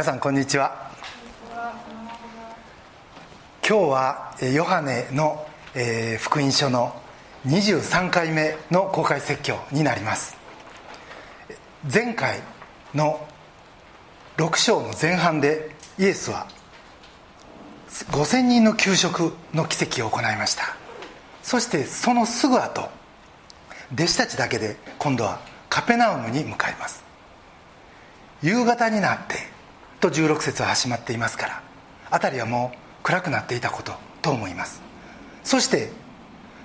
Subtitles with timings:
[0.00, 0.90] 皆さんこんにちは。
[3.62, 5.46] 今日はヨハネの、
[6.18, 6.98] 福音書の
[7.46, 10.38] 23回目の公開説教になります。
[11.92, 12.40] 前回
[12.94, 13.20] の
[14.38, 16.46] 6章の前半でイエスは
[17.90, 20.74] 5000人の給食の奇跡を行いました。
[21.42, 22.88] そしてそのすぐ後
[23.92, 27.04] 弟子たちだけで今度はカペナウムに向かいます。
[28.42, 29.49] 夕方になって
[30.00, 31.62] と16節は始まっていますから
[32.10, 33.92] 辺りはもう暗くなっていたこと
[34.22, 34.82] と思います。
[35.44, 35.90] そして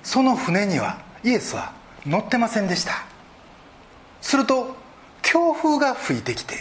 [0.04, 1.74] その船にはイエスは
[2.06, 3.06] 乗ってませんでした。
[4.22, 4.76] すると
[5.22, 6.56] 強風が吹いてきて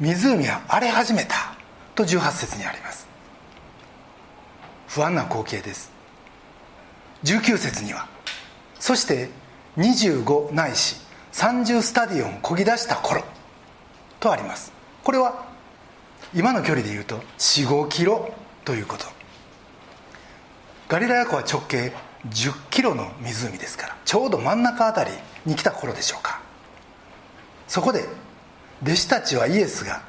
[0.00, 1.34] 湖は荒れ始めた
[1.94, 3.06] と18節にあります。
[4.88, 5.90] 不安な光景です。
[7.24, 8.06] 19節には
[8.78, 9.28] そして
[9.76, 10.96] 25ないし
[11.32, 13.22] 30スタディオン漕ぎ出した頃
[14.20, 14.72] とあります。
[15.02, 15.47] これは
[16.34, 18.34] 今の距離でいうと45キロ
[18.64, 19.06] ということ。
[20.88, 21.92] ガリラヤ湖は直径
[22.28, 25.10] 10キロの湖ですからちょうど真ん中あたり
[25.46, 26.40] に来た頃でしょうか。
[27.66, 28.04] そこで
[28.82, 30.02] 弟子たちはイエスが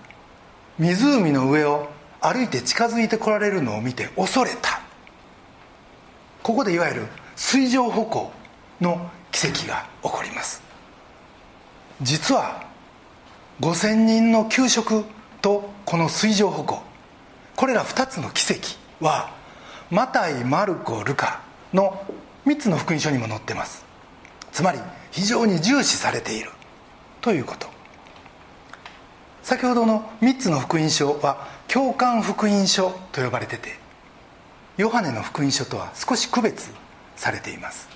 [0.77, 1.89] 湖の上を
[2.21, 4.81] 歩いて近づいてこられるのを見て恐れた。
[6.43, 8.31] ここでいわゆる水上歩行
[8.81, 10.61] の奇跡が起こります。
[12.01, 12.63] 実は
[13.61, 15.03] 5000人の給食
[15.41, 16.81] とこの水上歩行。
[17.55, 18.61] これら2つの奇跡
[18.99, 19.31] は
[19.91, 21.41] マタイマルコルカ
[21.73, 22.05] の
[22.45, 23.85] 3つの福音書にも載ってます。
[24.51, 24.79] つまり
[25.11, 26.51] 非常に重視されている
[27.21, 27.67] ということ。
[29.43, 33.77] 先ほどの3つの福音書は共感福音書と呼ばれてて
[34.77, 36.71] ヨハネの福音書とは少し区別
[37.15, 37.89] されています。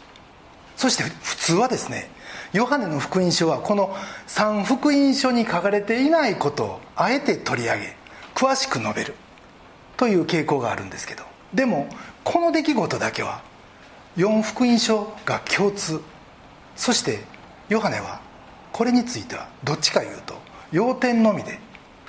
[0.76, 2.10] そして普通はですね
[2.54, 3.96] ヨハネの福音書はこの
[4.28, 7.96] 3福音書に書かれていないことをあえて取り上げ
[8.36, 9.16] 詳しく述べる
[9.98, 11.88] という傾向があるんですけどでも
[12.24, 13.42] この出来事だけは
[14.18, 16.00] 4福音書が共通
[16.76, 17.24] そして
[17.70, 18.22] ヨハネは
[18.72, 20.36] これについてはどっちかいうと
[20.72, 21.60] 要点のみで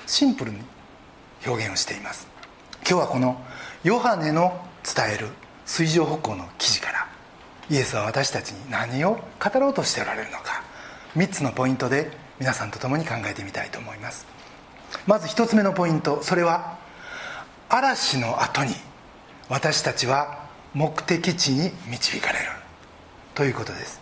[0.07, 0.59] シンプルに
[1.45, 2.27] 表現をしています。
[2.87, 3.41] 今日はこの
[3.83, 5.27] ヨハネの伝える
[5.65, 6.81] 水上歩行の記事
[7.69, 10.63] イエスは私たちに何を語ろうとしておられるのか
[11.15, 14.27] 3つのポイントで皆さんと共に考えてみたいと思います。
[15.07, 16.77] まず1つ目のポイントそれは
[17.69, 18.73] 嵐の後に
[19.49, 22.45] 私たちは目的地に導かれる。
[23.33, 24.01] ということです。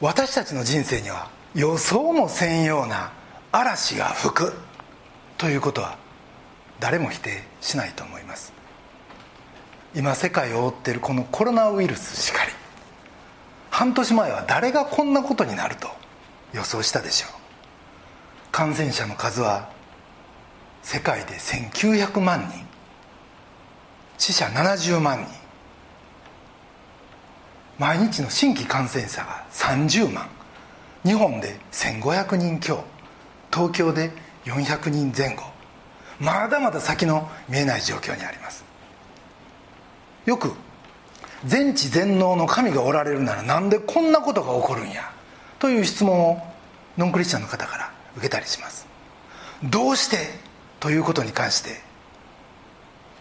[0.00, 3.12] 私たちの人生には予想もせんような
[3.52, 4.52] 嵐が吹く。
[5.38, 5.96] ということは
[6.80, 8.52] 誰も否定しないと思います。
[9.94, 12.52] 今世界を覆っているこのコロナウイルスしかり
[13.70, 15.88] 半年前は誰がこんなことになると
[16.52, 17.30] 予想したでしょう。
[18.52, 19.70] 感染者の数は
[20.82, 22.66] 世界で1900万人。
[24.18, 25.26] 死者70万人。
[27.78, 30.28] 毎日の新規感染者が30万。
[31.04, 32.84] 日本で1500人強。
[33.52, 34.12] 東京で
[34.44, 35.44] 400人前後。
[36.20, 38.71] まだまだ先の見えない状況にあります。
[40.26, 40.52] よく
[41.44, 45.12] 全知全能の神がおられるならなんでこんなことが起こるんや？
[45.58, 46.42] という質問を
[46.96, 48.86] ノンクリスチャンの方から受けたりします。
[49.64, 50.16] どうして？
[50.80, 51.80] ということに関して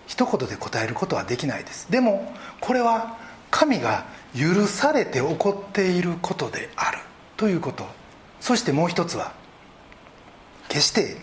[0.07, 1.91] 一言で答えることはできないです。
[1.91, 3.17] でもこれは
[3.49, 6.99] 神が許されて起こっていることである。
[7.37, 7.85] ということ。
[8.39, 9.33] そしてもう一つは
[10.67, 11.17] 決して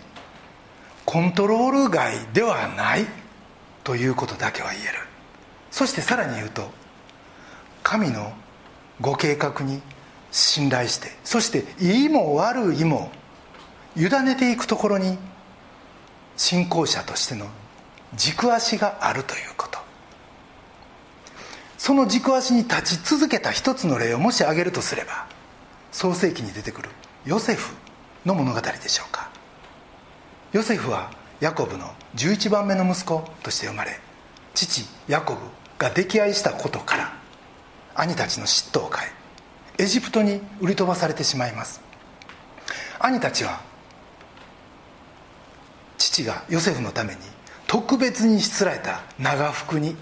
[1.05, 3.07] コントロール外ではない。
[3.85, 5.08] ということだけは言える。
[5.71, 6.71] そしてさらに言うと
[7.83, 8.33] 神の
[9.01, 9.81] ご計画に
[10.31, 13.11] 信頼してそしていいも悪いも
[13.97, 15.19] 委ねていくところに
[16.37, 17.47] 信仰者としての
[18.15, 19.79] 軸足があるということ。
[21.77, 25.27] その軸足に立ち続けた一つの例をもし挙げるとすれば
[25.93, 26.91] 創世記に出てくる
[27.25, 27.75] ヨセフ
[28.27, 29.31] の物語でしょうか。
[30.53, 31.11] ヨセフは
[31.41, 34.01] ヤコブの11番目の息子として生まれ
[34.55, 35.41] 父ヤコブ
[35.79, 37.13] が溺愛したことから
[37.95, 39.11] 兄たちの嫉妬を買い
[39.79, 41.81] エジプトに売り飛ばされてしまいます。
[42.99, 43.61] 兄たちは
[45.97, 47.21] 父がヨセフのために
[47.69, 49.95] 特別にしつらえた長服に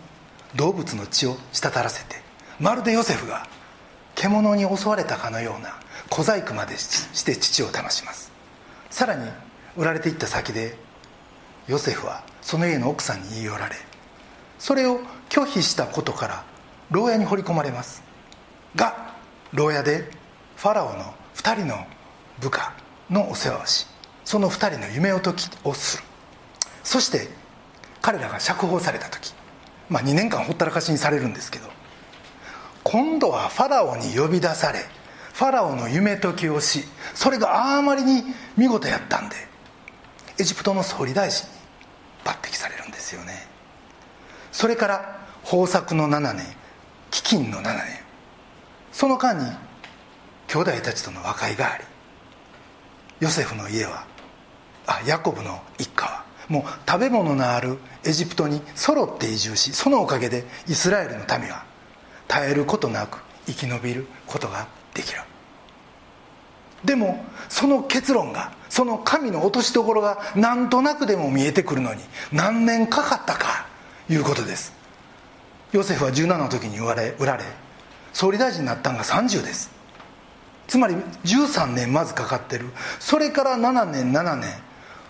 [0.54, 2.16] 動物の血を滴らせて
[2.58, 3.46] まるでヨセフが
[4.14, 5.78] 獣に襲われたかのような
[6.08, 8.32] 小細工までして父を騙します。
[8.88, 9.28] さらに
[9.76, 10.78] 売られていった先で
[11.68, 13.76] ヨセフはその家の奥さんに言い寄られ
[14.58, 16.44] それを拒否したことから
[16.90, 18.02] 牢屋に放り込まれます。
[18.74, 19.14] が
[19.52, 20.10] 牢屋で
[20.56, 21.86] ファラオの2人の
[22.40, 22.74] 部下
[23.10, 23.86] のお世話をし
[24.24, 26.04] その2人の夢を解きをする。
[26.82, 27.28] そして
[28.00, 29.34] 彼らが釈放された時、
[29.88, 31.68] まあ、2年間ほったらかしにされるんですけど
[32.84, 34.78] 今度はファラオに呼び出され
[35.32, 36.84] ファラオの夢解きをし
[37.14, 38.22] それがあまりに
[38.56, 39.34] 見事やったんで
[40.38, 41.54] エジプトの総理大臣に
[42.24, 43.55] 抜擢されるんですよね。
[44.56, 46.46] それから豊作の7年
[47.10, 47.84] 飢饉の7年。
[48.90, 49.44] その間に
[50.48, 51.84] 兄弟たちとの和解があり
[53.20, 54.06] ヨセフの家は
[54.86, 61.62] あヤコブの一家はもう食べ物のあるエジプトに揃って移住しそのおかげでイスラエルの民は
[62.26, 65.20] 絶えることなく生き延びることができる。
[66.82, 72.00] でもその結論がその神の落としどころがなんとなくでも見えてくるのに
[72.32, 73.75] 何年かかったか。
[74.08, 74.72] いうことです。
[75.72, 77.44] ヨセフは17の時に売られ売られ
[78.12, 79.70] 総理大臣になったのが30です。
[80.66, 80.94] つまり
[81.24, 82.66] 13年まずかかってる。
[82.98, 84.50] それから7年7年。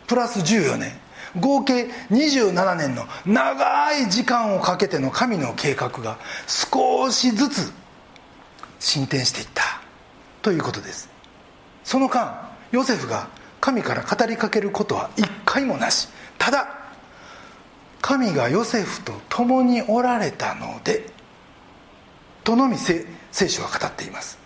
[0.06, 0.93] プラス14年。
[1.38, 7.72] 合計27年の長い時間をかけての神の計画が少しずつ
[8.78, 9.81] 進展していった。
[10.43, 11.08] ということです。
[11.84, 13.28] その間ヨセフが
[13.60, 16.08] 神から語りかけることは一回もなし。
[16.38, 16.75] ただ
[18.06, 21.06] 神がヨセフと共におられたので
[22.44, 24.38] とのみ聖書は語っています。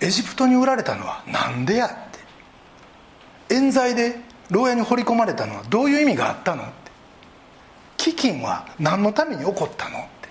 [0.00, 3.54] エジプトに売られたのは何でやって。
[3.54, 4.16] 冤罪で
[4.48, 6.66] 牢屋に掘り込まれたのはどういう意味があったのっ
[7.98, 8.10] て。
[8.10, 10.30] 飢饉は何のために起こったのって。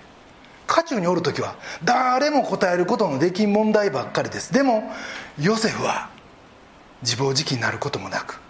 [0.66, 1.54] 渦中におる時は
[1.84, 4.52] 誰も答えることのできん問題ばっかりです。
[4.52, 4.90] でも
[5.38, 6.10] ヨセフは
[7.02, 8.40] 自暴自棄になることもなく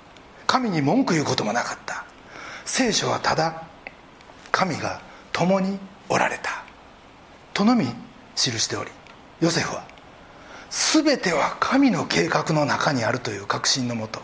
[0.46, 2.07] 神に文句言うこともなかった。
[2.68, 3.62] 聖書はただ
[4.52, 5.00] 神が
[5.32, 5.78] 共に
[6.10, 6.62] おられた。
[7.54, 7.86] とのみ
[8.36, 8.90] 記しており
[9.40, 9.84] ヨセフは
[10.70, 14.20] 全ては神の計画の中にあるという確信のもと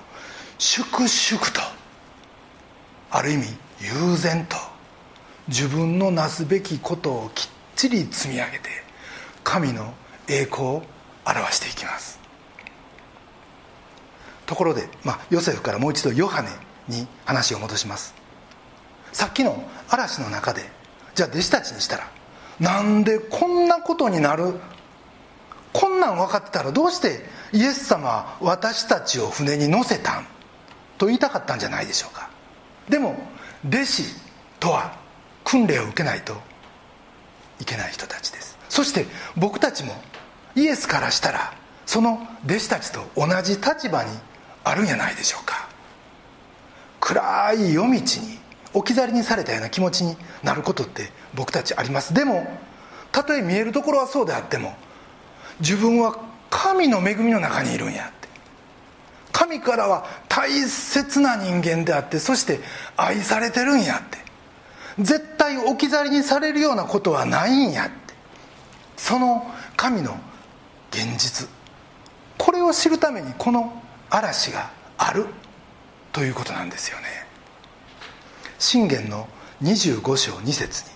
[0.59, 1.61] 粛々と
[3.11, 3.47] ある意味
[3.81, 4.57] 悠然と
[5.49, 8.69] 自分のなすべきことをきっちり積み上げて
[9.43, 9.95] 神の
[10.29, 10.83] 栄光を
[11.27, 12.21] 表していきます。
[14.45, 16.51] ところで、まあ、ヨセフからもう一度ヨハネ
[16.89, 18.24] に話を戻します。
[19.15, 20.63] さっきの嵐の中で
[21.15, 22.11] じゃあ弟子たちにしたら
[22.61, 24.55] なんでこんなことになる？
[25.73, 27.21] こんなん分かってたらどうして
[27.53, 30.27] イエス様は私たちを船に乗せたん？
[30.99, 32.29] と言いたかったんじゃないでしょうか。
[32.89, 33.17] でも
[33.67, 34.03] 弟子
[34.61, 34.97] とは
[35.45, 36.37] 訓練を受けないと
[37.61, 38.59] いけない人たちです。
[38.69, 39.07] そして
[39.37, 39.95] 僕たちも
[40.57, 41.55] イエスからしたら
[41.87, 44.11] その弟子たちと同じ立場に
[44.65, 45.69] あるんやないでしょうか。
[47.01, 48.01] 暗い夜道に
[48.75, 52.13] 置き去りにされたような気持ちになることって僕たちあります。
[52.13, 52.47] でも
[53.13, 54.75] たとえ見えるところはそうであっても
[55.61, 56.19] 自分は
[56.51, 58.29] 神の恵みの中にいるんやって。
[59.33, 62.61] 神からは大切な人間であってそして
[62.97, 64.19] 愛されてるんやって。
[64.99, 67.95] 絶対置き去りにされるようなことはないんやって。
[68.97, 70.17] その神の
[70.91, 71.49] 現実。
[72.39, 73.81] これを知るためにこの
[74.11, 75.27] 嵐がある
[76.13, 77.24] ということなんですよね。
[78.65, 79.29] 信玄の
[79.63, 80.85] 25章2節。
[80.85, 80.91] に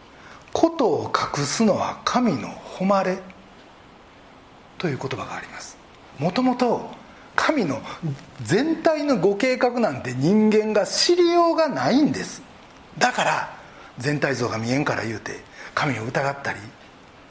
[0.54, 2.48] 「ことを隠すのは神の
[2.78, 3.18] 誉れ」
[4.78, 5.76] という言葉があります。
[6.18, 6.90] もともと
[7.36, 7.82] 神の
[8.42, 12.40] 全体のご計画なんて人間が知りようがないんです。
[12.96, 13.54] だから
[13.98, 16.58] 全体像が見えんから言うて神を疑ったり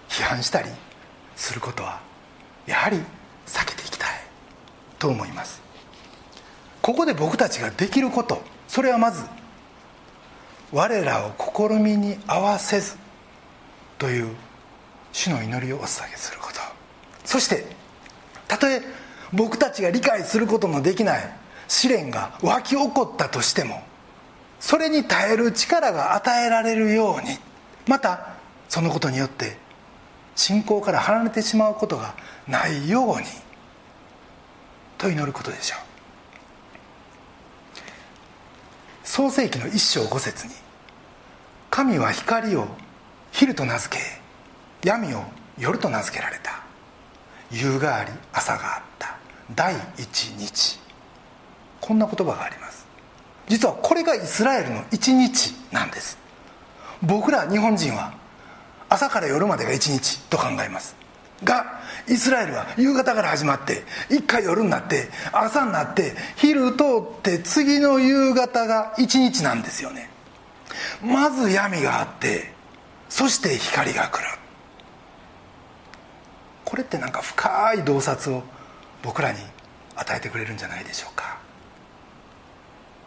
[0.07, 0.69] 批判したり
[1.35, 1.99] することは
[2.67, 3.03] やはり
[3.47, 4.09] 避けていきたい。
[4.99, 5.59] と思います。
[6.83, 8.43] ここで僕たちができること。
[8.67, 9.23] それはまず
[10.71, 12.95] 我らを試みに合わせず
[13.97, 14.35] という
[15.11, 16.59] 主の祈りをお捧げすること。
[17.25, 17.65] そして
[18.47, 18.81] たとえ
[19.31, 21.29] 僕たちが理解することのできない
[21.67, 23.83] 試練が湧き起こったとしても
[24.59, 27.37] それに耐える力が与えられるように
[27.87, 28.33] また
[28.67, 29.57] そのことによって
[30.35, 32.15] 信仰から離れてしまうことが
[32.47, 33.25] ないように
[34.97, 35.88] と祈ることでしょう。
[39.09, 40.53] 創世紀の一章五節に
[41.71, 42.67] 「神は光を
[43.31, 44.03] 昼と名付け
[44.87, 45.23] 闇を
[45.57, 46.61] 夜と名付けられた」
[47.49, 49.17] 「夕があり朝があった。
[49.55, 50.79] 第一日」
[51.81, 52.85] こんな言葉があります。
[53.47, 56.19] 実はこれがイスラエルの一日なんです。
[57.01, 58.13] 僕ら日本人は
[58.89, 60.95] 朝から夜までが一日と考えます。
[61.43, 70.09] がイスラエルは夕方から始まって一回夜になって朝になって昼通って次の夕方が一日なんですよね。
[71.01, 72.53] まず闇があって
[73.09, 74.25] そして光が来る。
[76.65, 78.43] これってなんか深い洞察を
[79.01, 79.39] 僕らに
[79.95, 81.37] 与えてくれるんじゃないでしょうか。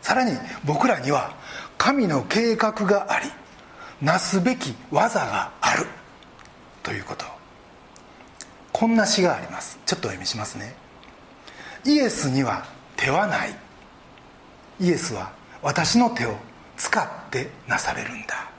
[0.00, 1.34] さらに僕らには
[1.78, 3.30] 神の計画があり
[4.00, 5.86] なすべき技がある
[6.82, 7.41] ということ。
[8.72, 9.78] こんな詩があります。
[9.86, 10.74] ちょっとお読みしますね。
[11.84, 12.64] イエスには
[12.96, 13.54] 手はない。
[14.80, 16.36] イエスは私の手を
[16.76, 18.50] 使ってなされるんだ。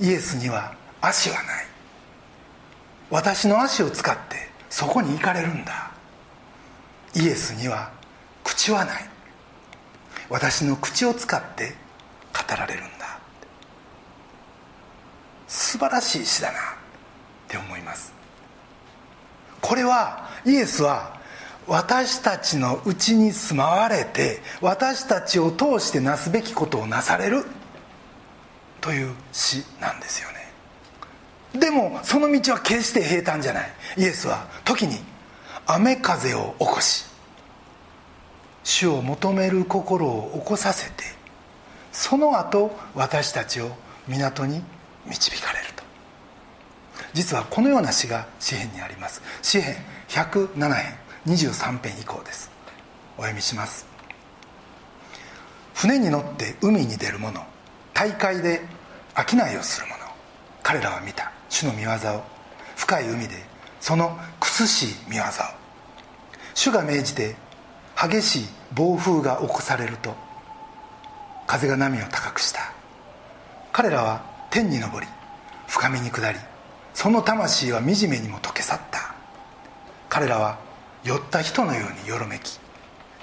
[0.00, 1.44] イエスには足はない。
[3.10, 5.90] 私の足を使ってそこに行かれるんだ。
[7.14, 7.90] イエスには
[8.44, 9.04] 口はない。
[10.30, 11.74] 私の口を使って
[12.32, 13.18] 語られるんだ。
[15.46, 16.62] 素晴らしい詩だなっ
[17.48, 18.21] て思います。
[19.62, 21.18] これはイエスは
[21.66, 27.44] 私たちのうちに住まわれて私たちを通してなすべきことをなされる
[28.80, 30.42] という詩なんですよね。
[31.58, 33.70] でもその道は決して平坦じゃない。
[33.96, 34.98] イエスは時に
[35.66, 37.04] 雨風を起こし
[38.64, 41.04] 主を求める心を起こさせて
[41.92, 43.70] その後私たちを
[44.08, 44.62] 港に
[45.06, 45.71] 導かれる。
[47.14, 49.22] 実はこのような詩が詩篇にあります。
[49.42, 49.76] 詩篇
[50.08, 50.94] 107編
[51.26, 52.50] 23編以降です。
[53.16, 53.86] お読みします。
[55.74, 57.44] 船に乗って海に出る者
[57.94, 58.62] 大海で
[59.16, 59.98] 商いをする者
[60.62, 62.22] 彼らは見た主の御業を
[62.76, 63.34] 深い海で
[63.80, 65.24] その苦しい御業を
[66.54, 67.36] 主が命じて
[67.96, 70.14] 激しい暴風が起こされると
[71.46, 72.72] 風が波を高くした。
[73.72, 75.06] 彼らは天に昇り
[75.66, 76.38] 深みに下り
[76.94, 79.14] その魂は惨めにも溶け去った。
[80.08, 80.58] 彼らは
[81.04, 82.60] 酔った人のようによろめき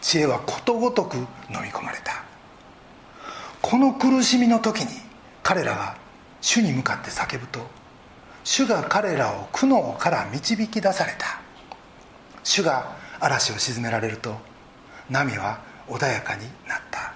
[0.02, 1.26] 知恵はことごとく飲
[1.64, 2.24] み込まれた。
[3.62, 4.88] この苦しみの時に
[5.44, 5.96] 彼らが
[6.42, 7.60] 主に向かって叫ぶと
[8.44, 11.42] 主が彼らを苦悩から導き出された。
[12.44, 14.36] 主が嵐を鎮められると
[15.10, 17.14] 波は穏やかになった。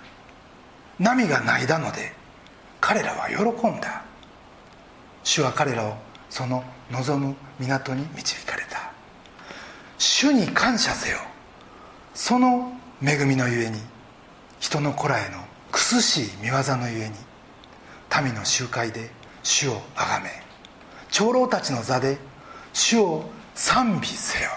[0.99, 2.13] 波がないだので
[2.79, 4.03] 彼らは喜んだ。
[5.23, 5.95] 主は彼らを
[6.33, 8.91] その望む港に導かれた。
[9.99, 11.19] 主に感謝せよ。
[12.15, 12.73] その
[13.05, 13.79] 恵みのゆえに。
[14.59, 15.37] 人の子らへの
[15.71, 17.15] 苦しい見業のゆえに。
[18.25, 19.11] 民の集会で
[19.43, 20.31] 主をあがめ。
[21.11, 22.17] 長老たちの座で
[22.73, 24.49] 主を賛美せよ。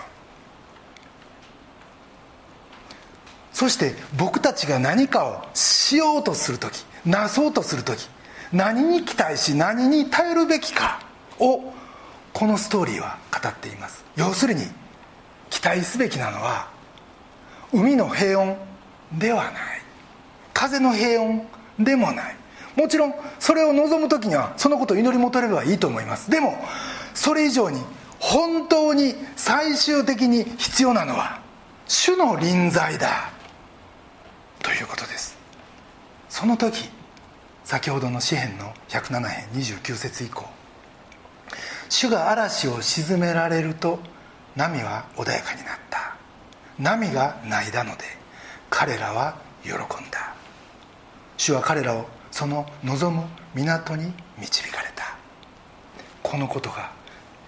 [3.53, 8.09] そして僕たちが何かをしようとする時なそうとする時
[8.51, 11.06] 何に期待し何に頼るべきか。
[11.41, 11.73] を
[12.33, 14.05] このストーリーは語っています。
[14.17, 14.63] 要するに
[15.51, 16.69] 期待すべきなのは
[17.73, 18.57] 海の平穏
[19.19, 19.55] ではない。
[20.53, 21.45] 風の平穏
[21.79, 22.37] でもない。
[22.77, 26.31] もちろんそれを望む時にはそのことを祈り求めればいいと思います。
[26.31, 26.59] でも
[27.15, 27.81] それ以上に
[28.19, 31.41] 本当に最終的に必要なのは
[31.87, 33.31] 主の臨在だ。
[34.63, 35.37] ということです。
[36.29, 36.91] その時
[37.65, 40.45] 先ほどの詩篇の107編29節以降
[41.89, 43.99] 主が嵐を鎮められると
[44.57, 46.17] 波は穏やかになった。
[46.79, 48.05] 波がないだので
[48.71, 49.77] 彼らは喜ん
[50.11, 50.35] だ。
[51.37, 55.17] 主は彼らをその望む港に導かれた。
[56.23, 56.91] このことが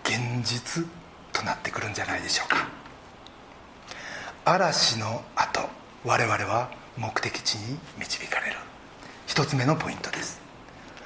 [0.05, 0.87] 現実
[1.33, 2.69] となってくるんじゃないでしょうか。
[4.45, 5.69] 嵐の後
[6.05, 8.57] 我々は目的地に導かれる。
[9.27, 10.41] 一つ目のポイントです。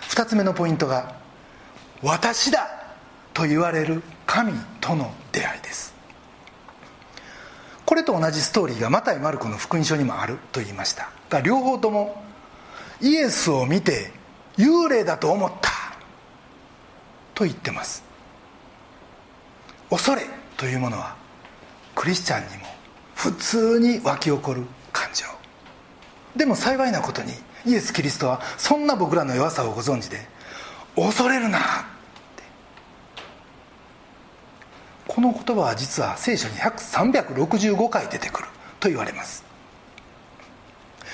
[0.08, 1.16] 二つ目のポイントが
[2.02, 2.68] 「私だ!」
[3.32, 5.94] と言われる神との出会いです。
[7.84, 11.10] これと同じストーリーがマタイ・マルコの福音書にもあると言いました。
[11.28, 12.22] が両方とも
[13.00, 14.12] イエスを見て
[14.56, 15.70] 幽霊だと思った
[17.34, 18.02] と言ってます。
[19.90, 20.22] 恐れ
[20.56, 21.16] というものは
[21.94, 22.66] クリスチャンにも
[23.14, 24.62] 普通に湧き起こる
[24.92, 25.26] 感情。
[26.36, 27.32] でも幸いなことに
[27.66, 30.26] イエス・キリストはそんな僕らの弱さをご存知で
[30.96, 31.62] 恐れるなっ
[32.36, 32.42] て
[35.14, 38.48] この言葉は実は聖書に365回出てくる
[38.80, 39.44] と言われます。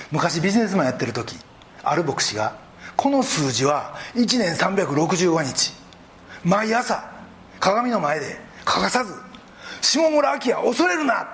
[0.09, 1.35] 昔ビジネスマンやってる時
[1.83, 2.55] ある牧師が
[2.95, 5.73] この数字は1年365日。
[6.45, 7.11] 毎朝
[7.59, 9.13] 鏡の前で欠かさず
[9.83, 11.27] 「下村明は恐れるな!」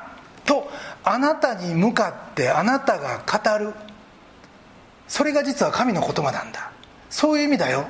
[0.43, 0.67] と
[1.03, 3.75] あなたに向かってあなたが語る。
[5.07, 6.71] それが実は神の言葉なんだ。
[7.11, 7.85] そういう意味だよ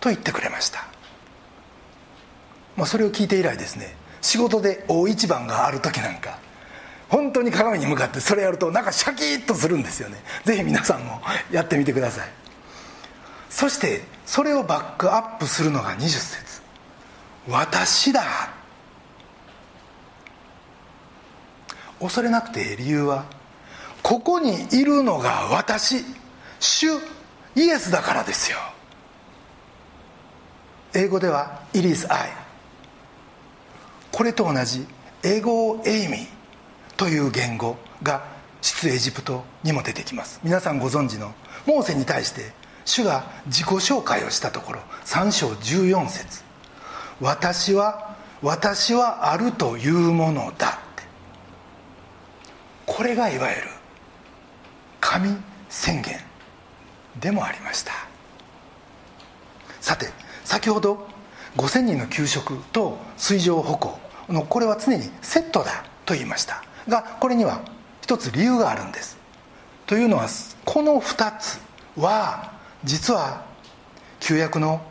[0.00, 0.86] と言ってくれました、
[2.78, 6.38] まあ、それを聞いて以来ですね仕事で大一番がある時なんか
[7.08, 10.18] 本当に鏡に向かってそれやるとなんかシャキッとするんですよね。
[10.44, 11.20] ぜひ皆さんも
[11.50, 12.28] やってみてください。
[13.48, 16.60] そしてそれをバックアップするのが20節。
[17.48, 18.22] 私だ。
[21.98, 23.24] 恐れなくて理由は
[24.02, 26.04] ここにいるのが私。
[26.60, 26.88] 主
[27.54, 28.58] イエスだからですよ。
[30.92, 32.28] 英語では「It is I」
[34.12, 34.86] これと同じ
[35.22, 36.26] 英語エイミー
[36.96, 38.24] という言語が
[38.60, 40.40] 出エジプトにも出てきます。
[40.42, 41.32] 皆さんご存知の
[41.66, 42.52] モーセに対して
[42.84, 46.42] 主が自己紹介をしたところ3章14節。
[47.20, 51.02] 私は私はあるというものだ」って。
[52.86, 53.68] これがいわゆる
[55.00, 55.36] 神
[55.68, 56.18] 宣言
[57.20, 57.92] でもありました。
[59.80, 60.10] さて
[60.44, 61.06] 先ほど
[61.56, 66.62] 5000人の給食と水上歩行のこれは常にセットだと言いました。
[66.88, 67.60] がこれには
[68.02, 69.18] 一つ理由があるんです。
[69.86, 70.28] というのは
[70.64, 71.60] この2つ
[71.96, 72.52] は
[72.84, 73.44] 実は
[74.20, 74.82] 旧約の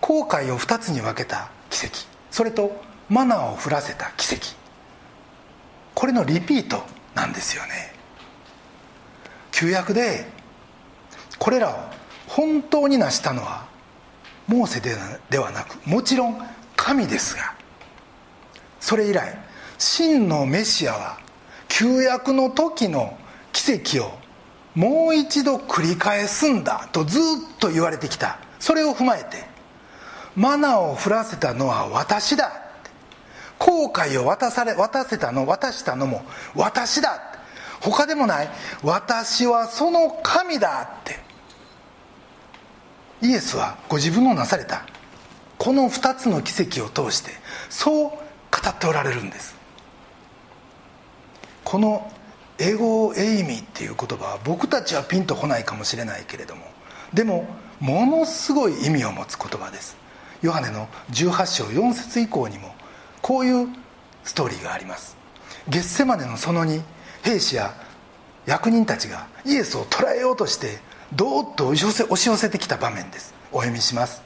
[0.00, 1.96] 航海を2つに分けた奇跡。
[2.30, 4.46] それとマナーを降らせた奇跡。
[5.94, 6.82] これのリピート
[7.14, 7.94] なんですよね。
[9.52, 10.26] 旧約で
[11.38, 11.74] これらを
[12.26, 13.66] 本当に成したのは
[14.46, 16.38] モーセではなくもちろん
[16.76, 17.54] 神ですが
[18.80, 19.38] それ以来
[19.78, 21.18] 真のメシアは
[21.68, 23.18] 旧約の時の
[23.52, 24.24] 奇跡を
[24.74, 27.22] もう一度繰り返すんだとずっ
[27.58, 28.38] と言われてきた。
[28.58, 29.44] それを踏まえて
[30.34, 32.60] マナを降らせたのは私だ。
[33.58, 36.22] 後悔を渡され渡せたの渡したのも
[36.54, 37.20] 私だ。
[37.80, 38.48] 他でもない
[38.82, 41.23] 私はその神だって。
[43.24, 44.84] イエスはご自分のなされた。
[45.56, 47.30] この2つの奇跡を通して
[47.70, 48.18] そう語
[48.68, 49.54] っておられるんです。
[51.64, 52.12] この
[52.58, 56.62] エゴエイミーっていう言葉は僕たちはピンとこないかもしれないけれども
[57.12, 57.48] でも
[57.80, 59.96] ものすごい意味を持つ言葉です。
[60.42, 62.74] ヨハネの18章4節以降にも
[63.22, 63.68] こういう
[64.24, 65.16] ストーリーがあります。
[65.68, 66.82] ゲッセマネの園に
[67.22, 67.74] 兵士や
[68.44, 70.78] 役人たちがイエスを捕らえようとして
[71.12, 71.76] どーっと押
[72.16, 73.34] し寄せてきた場面です。
[73.52, 74.22] お読みします。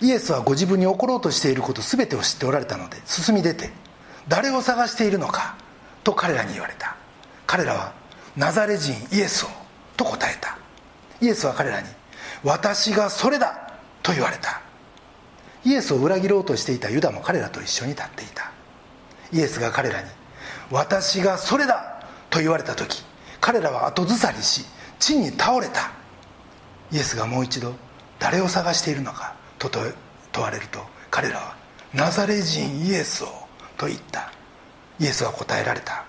[0.00, 3.70] イエスはご自分に起ころうとしていること全てを知っておられたので進み出て
[4.28, 5.56] 誰を探しているのか
[6.04, 6.96] と彼らに言われた。
[7.46, 7.92] 彼らは
[8.36, 9.48] ナザレ人イエスを
[9.96, 10.58] と答えた。
[11.20, 11.88] イエスは彼らに
[12.44, 14.60] 私がそれだと言われた。
[15.64, 18.52] イエスを裏切ろうとしていたユダも彼らと一緒に立っていた。
[19.32, 20.08] イエスが彼らに
[20.70, 23.02] 私がそれだと言われた時
[23.40, 24.64] 彼らは後ずさりし
[24.98, 25.92] 地に倒れた。
[26.90, 27.74] イエスがもう一度
[28.18, 29.34] 誰を探しているのか。
[29.58, 30.80] と問われると
[31.10, 31.56] 彼らは
[31.92, 33.28] ナザレ人イエスを
[33.76, 34.32] と言った。
[35.00, 36.04] イエスは答えられた。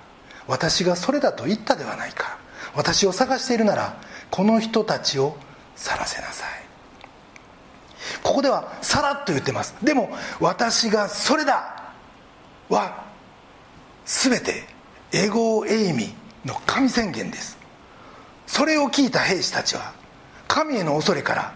[0.48, 2.38] 私がそれだと言ったではないか。
[2.76, 4.00] 私を探しているなら
[4.30, 5.36] この人たちを
[5.76, 6.50] 去らせなさい。
[8.24, 9.76] ここではさらっと言ってます。
[9.84, 11.94] でも私がそれだ
[12.70, 13.06] は
[14.06, 14.66] 全て
[15.12, 16.14] エゴエイミ
[16.46, 17.59] の神宣言です。
[18.60, 19.94] それを聞いた兵士たちは
[20.50, 21.54] 神への恐れから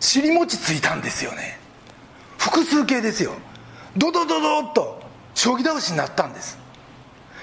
[0.00, 1.56] 尻餅ついたんですよね。
[2.36, 3.34] 複数形ですよ。
[3.96, 5.00] ドドドドッと
[5.36, 6.58] 将棋倒しになったんです。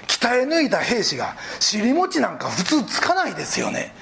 [0.06, 3.94] 鍛え抜いた兵士が尻餅なんか普通つかないですよね。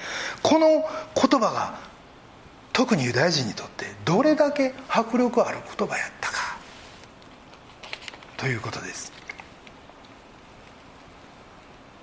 [0.43, 1.79] この言葉が
[2.73, 6.57] 特にユダヤ人にとってどれだけ迫力ある言葉やったか。
[8.35, 9.13] ということです。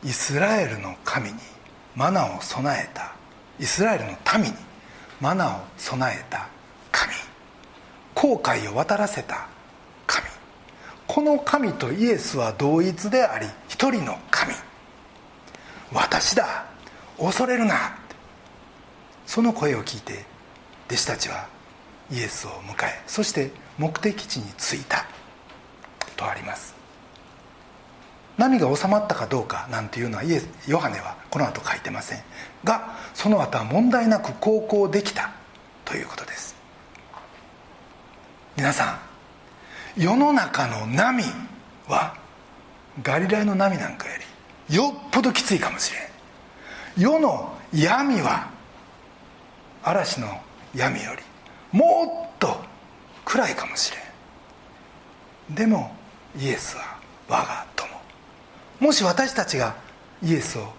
[0.02, 1.38] イスラエルの神に
[1.96, 3.14] マナを備えた。
[3.58, 4.56] イスラエルの民に
[5.18, 6.46] マナを備えた。
[6.92, 7.12] 神。
[8.14, 9.48] 後悔を渡らせた。
[10.06, 10.26] 神。
[11.06, 14.52] この神とイエスは同一であり一人の神。
[15.90, 16.66] 私だ。
[17.18, 17.96] 恐れるな。
[19.24, 20.26] その声を聞いて
[20.88, 21.48] 弟子たちは
[22.12, 25.06] イエスを迎えそして目的地に着いた。
[26.16, 26.75] とあります。
[28.38, 32.18] 波が収まったかどうかなんていうのはイエスヨハネはこの後書いてません。
[32.64, 35.32] がその後は問題なく航行できた
[35.84, 36.54] ということです。
[38.56, 38.98] 皆さ
[39.96, 41.24] ん世の中の波
[41.88, 42.16] は
[43.02, 44.14] ガリラヤの波なんかよ
[44.68, 47.02] りよっぽどきついかもしれん。
[47.02, 48.50] 世の闇は
[49.82, 50.28] 嵐の
[50.74, 51.22] 闇より
[51.78, 52.56] もっと
[53.24, 53.92] 暗いかもし
[55.48, 55.54] れん。
[55.54, 55.94] でも
[56.38, 57.66] イエスは我が
[58.80, 59.76] もし私たちが
[60.22, 60.72] イエスを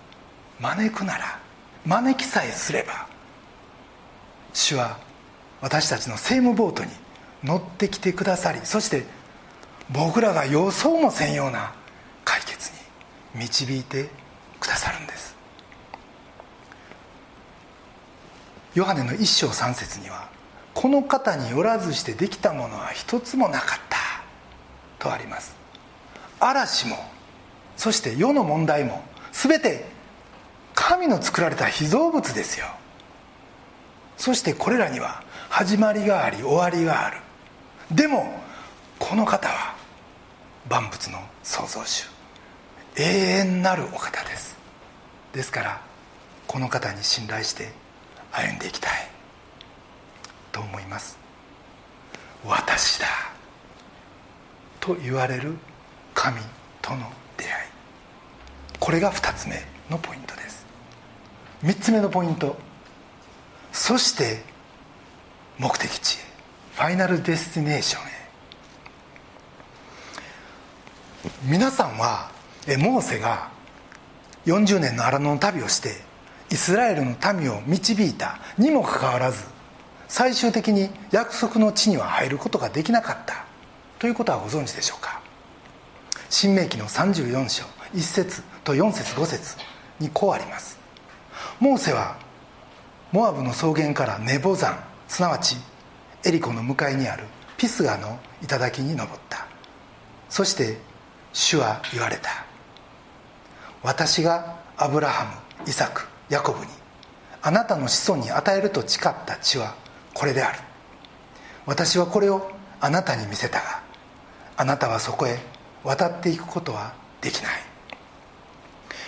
[0.59, 1.39] 招くなら
[1.85, 3.07] 招きさえすれば
[4.53, 4.97] 主は
[5.61, 6.91] 私たちの政務ボートに
[7.43, 9.03] 乗ってきてくださりそして
[9.89, 11.73] 僕らが予想もせんような
[12.25, 12.71] 解決
[13.35, 14.09] に導いて
[14.59, 15.35] くださるんです。
[18.73, 20.27] ヨハネの一章三節には
[20.73, 23.97] 「この方によらずしてできたものは一つもなかった」
[24.99, 25.55] とあります。
[26.39, 26.97] 嵐も
[27.77, 29.85] そして世の問題も全て
[30.73, 32.65] 神の作られた被造物ですよ。
[34.17, 37.17] そしてこれらには始まりがあり終わりがある。
[37.91, 38.39] でも
[38.99, 39.75] この方は
[40.67, 42.09] 万物の創造主。
[42.95, 44.57] 永遠なるお方です。
[45.33, 45.81] ですから
[46.47, 47.71] この方に信頼して
[48.31, 48.91] 歩んでいきたい。
[50.51, 51.17] と思います。
[52.43, 53.07] 私だ。
[54.79, 55.55] と言われる
[56.15, 56.39] 神
[56.81, 57.11] との
[58.87, 60.65] これが2つ目のポイントです。
[61.61, 62.55] 3つ目のポイント。
[63.73, 64.41] そして
[65.57, 66.19] 目的地へ。
[66.73, 68.07] ファイナルデスティネーションへ。
[71.43, 72.31] 皆さんは
[72.79, 73.49] モーセが
[74.45, 75.97] 40年の荒野の旅をして
[76.49, 78.39] イスラエルの民を導いた。
[78.57, 79.43] にもかかわらず
[80.07, 83.43] 最終的に約束の地には入ることができなかった。
[83.99, 85.21] ということはご存知でしょうか。
[86.29, 88.43] 新明記の34章1節。
[88.67, 89.55] と4節5節
[89.97, 90.77] にこうあります。
[91.61, 92.17] モーセは
[93.13, 95.55] モアブの草原からネボ山すなわち
[96.25, 97.23] エリコの向かいにある
[97.55, 99.47] ピスガの頂に登った。
[100.27, 100.77] そして
[101.31, 102.45] 主は言われた。
[103.83, 105.23] 私がアブラハ
[105.63, 106.71] ムイサクヤコブに
[107.41, 109.75] あなたの子孫に与えると誓った地は
[110.13, 110.59] これである。
[111.65, 112.51] 私はこれを
[112.81, 113.81] あなたに見せたが
[114.57, 115.39] あなたはそこへ
[115.85, 117.76] 渡っていくことはできない。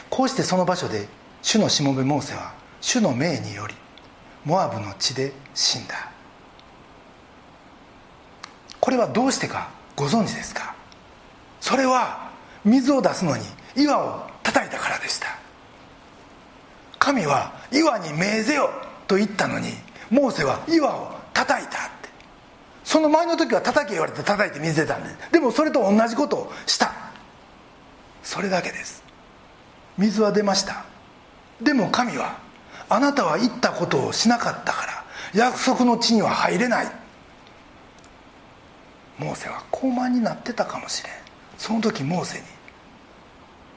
[0.09, 1.07] こうしてその場所で
[1.41, 3.75] 主のしもべモーセは主の命により
[4.45, 6.11] モアブの地で死んだ。
[8.79, 10.73] これはどうしてかご存知ですか？
[11.61, 12.31] それは
[12.65, 13.43] 水を出すのに
[13.75, 15.27] 岩を叩いたからでした。
[16.97, 18.69] 神は岩に命ぜよ
[19.07, 19.69] と言ったのに
[20.09, 22.09] モーセは岩を叩いたって。
[22.83, 26.93] その前の時は叩け言われて叩いて水出たんででもそれと同じことをした。
[28.23, 29.03] それだけです。
[29.99, 30.85] 水は出ました。
[31.61, 32.39] でも神は
[32.87, 36.87] あなたは言ったことをしなかったから約束の地には入れない。
[39.19, 41.13] モーセは高慢になってたかもしれん。
[41.57, 42.45] その時モーセに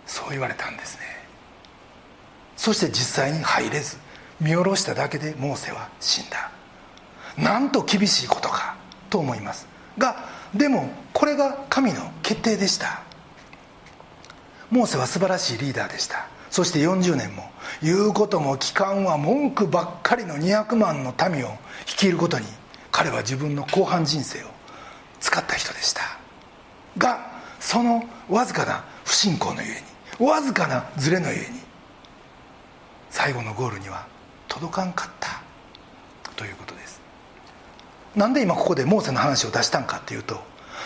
[0.07, 1.03] そう言われたんですね。
[2.57, 3.97] そして実際に入れず
[4.41, 6.53] 見下ろしただけでモーセは死んだ。
[7.37, 8.77] なんと厳しいことか
[9.11, 9.67] と思います。
[9.99, 13.03] がでもこれが神の決定でした。
[14.73, 16.27] モーセは素晴らしいリーダーでした。
[16.51, 17.51] そして40年も
[17.83, 21.51] 言うことも聞かんは文句ばっかりの200万の民を
[21.87, 22.47] 率いることに
[22.91, 24.47] 彼は自分の後半人生を
[25.21, 26.01] 使った人でした。
[26.97, 27.21] が
[27.61, 29.83] そのわずかな不信仰のゆえ
[30.19, 31.61] にわずかなズレのゆえに
[33.11, 34.07] 最後のゴールには
[34.49, 35.43] 届かんかった
[36.35, 36.99] ということです。
[38.17, 40.41] なんで今ここでモーセの話を出したんかっていうと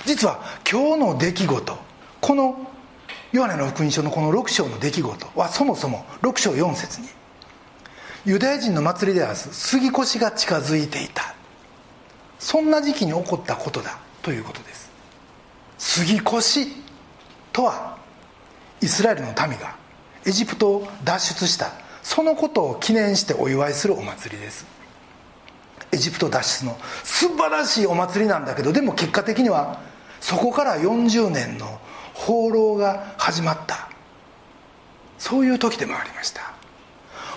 [0.07, 1.79] 実は今日の出来事
[2.20, 2.66] この
[3.33, 7.09] ヨハネの福音書のこの6章の出来事はそもそも6章4節に
[8.27, 11.37] ユダヤ人の祭りである杉越が近づいていた。
[12.41, 14.91] そんな時期に起こったことだということです。
[15.79, 16.67] 杉越
[17.53, 17.97] とは
[18.81, 19.77] イスラエルの民が
[20.25, 24.67] エジプトを脱出したそのことを記念してお祝いするお祭りです。
[25.93, 29.81] エジプト脱出の素晴らしいお祭りなんだけどでも結果的には
[30.21, 31.79] そこから40年の
[32.16, 33.88] 放浪が始まった。
[35.18, 36.52] そういう時でもありました。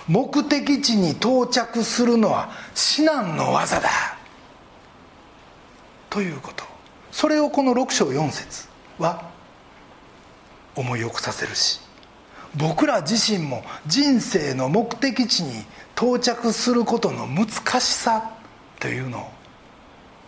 [0.08, 3.88] 目的地に到着するのは至難の技だ。
[6.08, 6.64] ということ。
[7.12, 9.30] それをこの6章4節は
[10.76, 11.80] 思い起こさせるし
[12.56, 15.64] 僕ら自身も人生の目的地に
[15.96, 17.48] 到着することの難
[17.80, 18.30] しさ
[18.78, 19.30] というの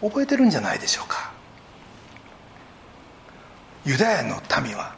[0.01, 1.32] を覚えてるんじゃないでしょうか。
[3.85, 4.95] ユダヤの民は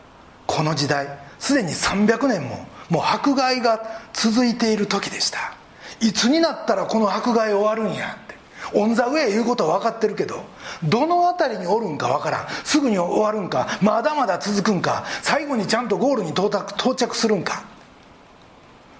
[0.46, 5.54] この時代すでに300年ももう迫害が続いている時でした。
[6.00, 8.34] いつになったらこの迫害終わるんやって。
[8.72, 10.42] オン・ザ・ウェイ言うことは分かってるけど
[10.82, 12.46] どの辺りにおるんか分からん。
[12.64, 16.50] すぐに終わるんかまだまだ続くんか最後にちゃんとゴールに到
[16.94, 17.62] 着するんか。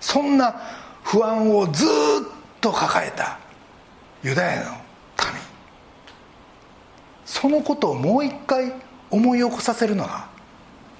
[0.01, 0.55] そんな
[1.03, 1.89] 不安をずっ
[2.61, 3.39] と抱えた
[4.23, 4.79] ユダヤの民。
[7.25, 8.73] そのことをもう一回
[9.15, 10.27] 思い起こさせるのが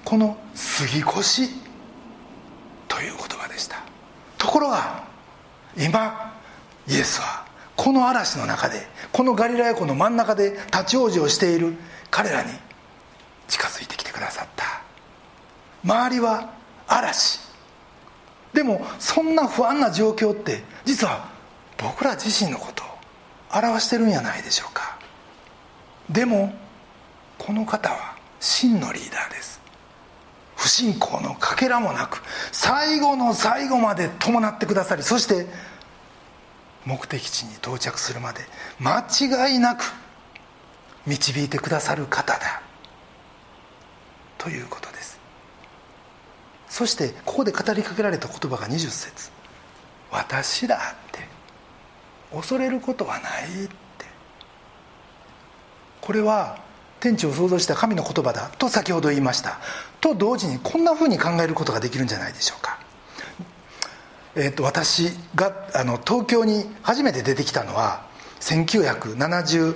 [0.05, 1.49] この「杉越」
[2.87, 3.83] という言葉でした。
[4.37, 5.03] ところが
[5.77, 6.33] 今
[6.87, 7.43] イエスは
[7.75, 11.75] この嵐の中でこのガリラヤ湖の真ん中で立ち往生している
[12.09, 12.51] 彼らに
[13.49, 14.81] 近づいてきてくださった。
[15.83, 16.51] 周りは
[16.87, 17.41] 嵐。
[18.53, 21.27] でもそんな不安な状況って実は
[21.77, 22.87] 僕ら自身のことを
[23.53, 24.97] 表してるんやないでしょうか。
[26.09, 26.53] でも
[27.37, 29.61] この方は真のリーダーです。
[30.55, 35.47] 不信仰のかけらもなく最後の最後まで伴ってくださりそして
[36.85, 38.41] 目的地に到着するまで
[38.79, 39.83] 間違いなく
[41.05, 42.61] 導いてくださる方だ。
[44.37, 45.19] ということです。
[46.67, 49.31] そしてここで語りかけられた言葉が20節。
[50.11, 51.27] 私だ」って
[52.33, 54.05] 恐れることはないって。
[56.01, 56.59] これは
[56.99, 59.59] 天地を創造した神の言葉だと先ほど言いました。
[60.01, 62.79] と同時にこんなふうに考えることができるんじゃないでしょうか。
[64.35, 68.05] えーと、私があの東京に初めて出てきたのは
[68.41, 69.75] 1978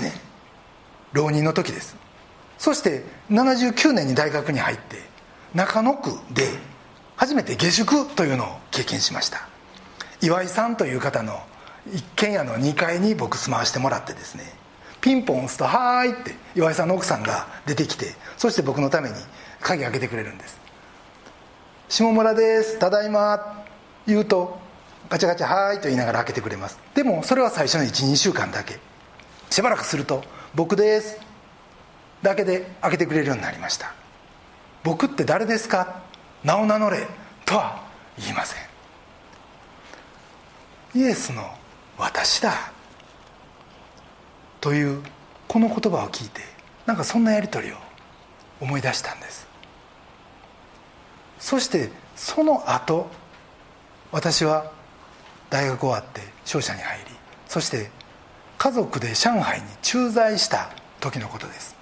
[0.00, 0.12] 年
[1.12, 1.96] 浪人の時です。
[2.58, 4.96] そして79年に大学に入って
[5.54, 6.48] 中野区で
[7.16, 9.48] 初めて下宿というのを経験しました。
[10.22, 11.40] 岩井さんという方の
[11.92, 14.44] 一軒家の2階に僕住まわしてもらってですね
[15.06, 19.14] ピンポン押すと「はーい」って岩井さんの奥さんが出てきてそして僕のために
[19.60, 20.58] 鍵開けてくれるんです。
[21.88, 23.62] 下村ですただいま
[24.04, 24.58] 言うと
[25.08, 26.80] ガチャガチャはーいと言いながら開けてくれます。
[26.96, 28.80] でもそれは最初の12週間だけ。
[29.48, 30.24] しばらくすると
[30.56, 31.20] 僕です
[32.22, 33.94] だけで開けてくれるようになりました。
[34.82, 36.00] 僕って誰ですか？
[36.42, 37.06] 名を名乗れ
[37.44, 37.80] とは
[38.18, 38.56] 言いませ
[40.96, 41.00] ん。
[41.00, 41.48] イエスの
[41.96, 42.72] 私だ。
[44.66, 45.00] という
[45.46, 46.40] この言葉を聞いて
[46.86, 47.76] なんかそんなやり取りを
[48.60, 49.46] 思い出したんです。
[51.38, 53.08] そしてその後
[54.10, 54.72] 私は
[55.50, 57.04] 大学終わって商社に入り
[57.46, 57.92] そして
[58.58, 61.76] 家族で上海に駐在した時のことです。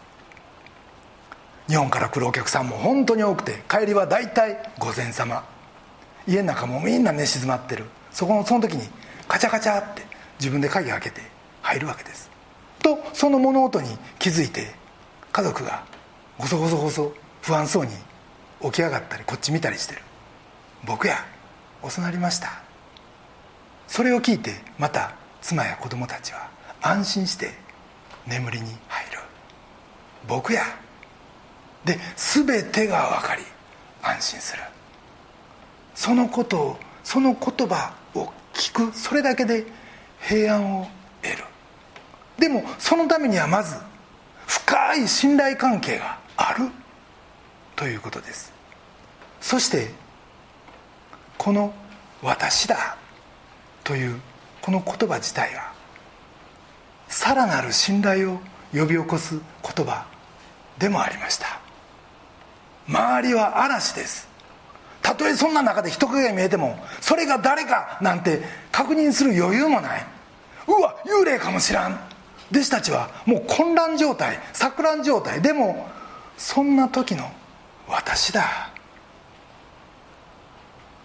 [1.66, 5.42] 日本から来るお客さんも本当に多くて帰りは大体御前様。
[6.28, 7.84] 家の中もみんな寝静まってる。
[8.10, 8.86] そこのその時に
[9.26, 10.02] カチャカチャって
[10.38, 11.22] 自分で鍵開けて
[11.62, 12.33] 入るわけです。
[12.84, 14.74] とその物音に気づいて
[15.32, 15.84] 家族が
[16.38, 17.92] ごそごそごそ不安そうに
[18.62, 20.02] 起き上がったりこっち見たりしてる。
[20.86, 21.16] 僕や
[21.82, 22.62] 遅なりました。
[23.88, 26.50] それを聞いてまた妻や子供たちは
[26.82, 27.52] 安心して
[28.26, 29.18] 眠りに入る。
[30.28, 30.62] 僕や
[31.84, 33.42] で全てが分かり
[34.02, 34.62] 安心する。
[35.94, 38.94] そのことをその言葉を聞く。
[38.94, 39.64] それだけで
[40.20, 40.86] 平安を
[41.22, 41.44] 得る。
[42.38, 43.76] でもそのためにはまず
[44.46, 46.68] 深い信頼関係がある。
[47.76, 48.52] ということです。
[49.40, 49.90] そして
[51.36, 51.74] この
[52.22, 52.96] 「私だ」
[53.84, 54.20] という
[54.62, 55.72] この言葉自体は
[57.08, 58.40] さらなる信頼を
[58.72, 60.06] 呼び起こす言葉
[60.78, 61.60] でもありました。
[62.88, 64.28] 周りは嵐です。
[65.02, 68.42] たとえそんな中で人影が見えてもそれが誰かなんて
[68.72, 70.06] 確認する余裕もない。
[70.66, 72.13] うわ幽霊かもしらん。
[72.54, 75.42] 弟子たちはもう混乱状態錯乱状態。
[75.42, 75.88] でも
[76.36, 77.28] そんな時の
[77.88, 78.70] 私だ。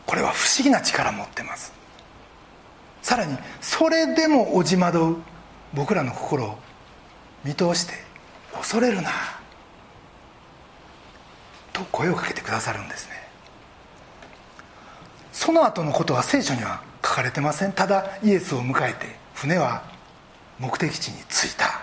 [0.05, 1.73] これは不思議な力を持ってます。
[3.01, 5.15] さらにそれでもおじ惑う
[5.73, 6.57] 僕らの心を
[7.43, 7.93] 見通して
[8.53, 9.09] 恐れるな。
[11.73, 13.13] と声をかけてくださるんですね。
[15.31, 17.71] その後のことは聖書には書かれてません。
[17.71, 19.83] ただイエスを迎えて船は
[20.59, 21.81] 目的地に着いた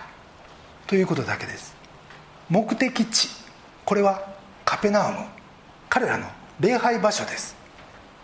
[0.85, 1.75] ということだけです。
[2.49, 3.29] 目的地
[3.85, 4.21] これは
[4.65, 5.17] カペナウム。
[5.89, 6.27] 彼らの
[6.59, 7.55] 礼拝場所です。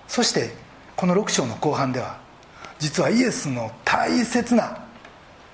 [0.07, 0.53] そして
[0.95, 2.17] この6章の後半では
[2.77, 4.85] 実はイエスの大切な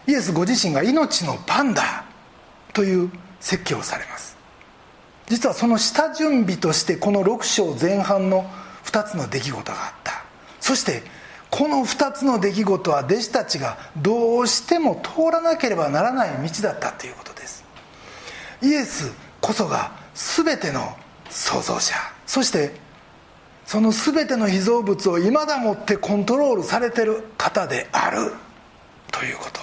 [0.07, 2.03] イエスご自身が命のパンダ
[2.73, 4.37] という説教をされます。
[5.27, 8.49] 実はその下準備としてこの6章前半の
[8.85, 10.23] 2つの出来事があった。
[10.59, 11.03] そして
[11.49, 17.63] この2つの出来事は弟子たちがどうしても通らなければならない道だったということです。
[18.61, 20.95] イエスこそが全ての
[21.29, 21.95] 創造者。
[22.25, 22.71] そして
[23.65, 28.33] その全ての被造物を今だもってコントロールされてる方である
[29.11, 29.59] ということ。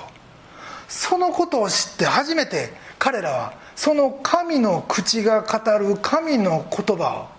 [0.88, 7.37] そのことを知って初めて彼らはその神の口が語る神の言葉を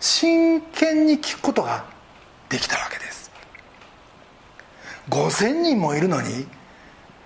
[0.00, 1.84] 真剣に聞くことが
[2.48, 3.17] できたわけです。
[5.10, 6.46] 5000人もいるのに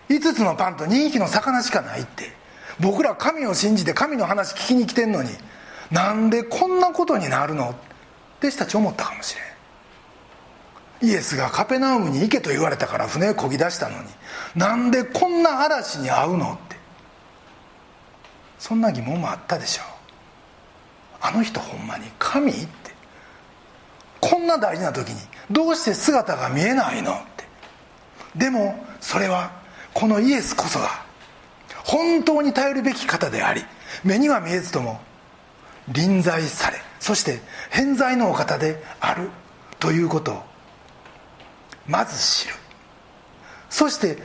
[0.08, 2.32] 5つのパンと2匹の魚しかないって。
[2.80, 5.30] 僕ら神を信じて神の話聞きに来てんのに
[5.90, 7.74] なんでこんなことになるの？
[8.38, 9.36] 弟子たち思ったかもし
[11.02, 11.10] れん。
[11.10, 14.08] イエスがカペナウムに行けと言われたから船をこぎ出したのに
[14.56, 16.54] なんでこんな嵐に遭うの？
[16.54, 16.76] って。
[18.58, 19.86] そんな疑問もあったでしょう。
[21.20, 22.52] あの人ほんまに神？
[22.52, 22.92] って。
[24.20, 27.20] こんな大事な時にどうして姿が見えないの？
[28.34, 29.52] でもそれは
[29.94, 31.04] このイエスこそが
[31.84, 33.62] 本当に頼るべき方であり
[34.04, 35.00] 目には見えずとも
[35.88, 37.40] 臨在されそして
[37.70, 39.28] 偏在のお方である
[39.78, 40.42] ということを
[41.86, 42.54] まず知る。
[43.68, 44.22] そして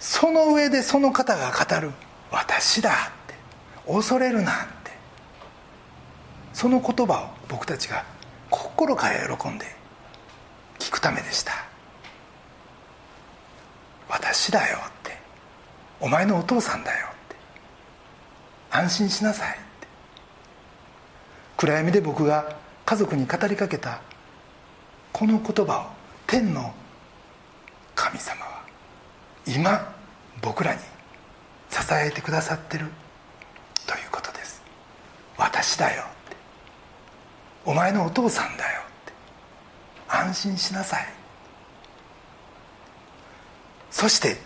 [0.00, 1.92] その上でその方が語る
[2.32, 2.92] 「私だ」っ
[3.28, 3.34] て
[3.86, 4.76] 恐れるなって。
[6.56, 8.02] その言葉を僕たちが
[8.48, 9.66] 心から喜んで
[10.78, 11.65] 聞くためでした。
[14.36, 15.16] 私だよって。
[15.98, 17.36] お前のお父さんだよって。
[18.70, 19.88] 安心しなさいって。
[21.56, 24.02] 暗闇で僕が家族に語りかけた。
[25.10, 25.86] この言葉を
[26.26, 26.74] 天の
[27.94, 28.62] 神様は。
[29.46, 29.90] 今
[30.42, 30.80] 僕らに。
[31.70, 32.86] 支えてくださってる。
[33.86, 34.62] ということです。
[35.38, 36.36] 私だよって。
[37.64, 39.12] お前のお父さんだよって。
[40.08, 41.25] 安心しなさい。
[43.96, 44.36] そして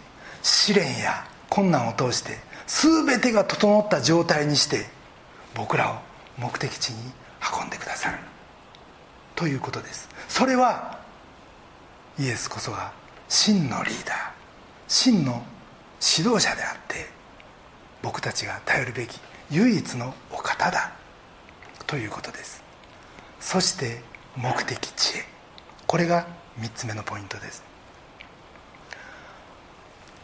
[0.44, 4.86] 試練や困難を通して全てが整った状態にして
[5.56, 5.96] 僕らを
[6.40, 7.10] 目的地に
[7.60, 8.18] 運んでくださる。
[9.34, 10.08] ということです。
[10.28, 11.00] それは
[12.16, 12.92] イエスこそが
[13.28, 14.30] 真のリーダー
[14.86, 15.42] 真の
[16.16, 17.08] 指導者であって
[18.02, 19.18] 僕たちが頼るべき
[19.50, 20.92] 唯一のお方だ。
[21.88, 22.62] ということです。
[23.40, 24.00] そして
[24.36, 25.24] 目的地へ。
[25.88, 26.28] これが
[26.60, 27.64] 3つ目のポイントです。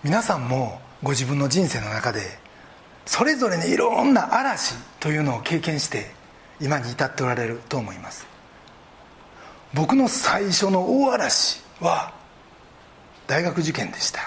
[0.06, 2.20] 皆さんもご自分の人生の中で
[3.06, 6.12] それぞれにいろんな嵐というのを経験して
[6.60, 8.24] 今に至っておられると思います。
[9.74, 12.12] 僕の最初の大嵐は
[13.26, 14.20] 大学受験でした。